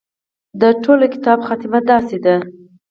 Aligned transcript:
د 0.61 0.63
ټول 0.83 0.99
کتاب 1.13 1.39
خاتمه 1.47 1.79
داسې 1.89 2.17
ده. 2.25 2.35